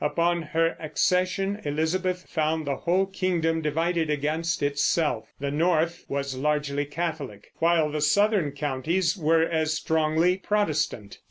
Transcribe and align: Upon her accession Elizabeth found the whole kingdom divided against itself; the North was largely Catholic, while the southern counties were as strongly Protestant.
Upon 0.03 0.41
her 0.41 0.75
accession 0.79 1.61
Elizabeth 1.63 2.25
found 2.27 2.65
the 2.65 2.75
whole 2.75 3.05
kingdom 3.05 3.61
divided 3.61 4.09
against 4.09 4.63
itself; 4.63 5.31
the 5.39 5.51
North 5.51 6.05
was 6.09 6.33
largely 6.35 6.85
Catholic, 6.85 7.51
while 7.57 7.91
the 7.91 8.01
southern 8.01 8.53
counties 8.53 9.15
were 9.15 9.43
as 9.43 9.75
strongly 9.75 10.37
Protestant. 10.37 11.19